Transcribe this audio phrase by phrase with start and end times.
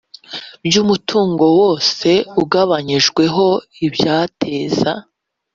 [0.63, 2.09] by umutungo wose
[2.41, 3.47] ugabanyijweho
[3.85, 4.91] ibyateza